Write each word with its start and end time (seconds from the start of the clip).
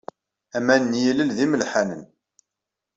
Aman 0.57 0.81
n 0.91 0.99
yilel 1.01 1.29
d 1.37 1.39
imelḥanen. 1.45 2.03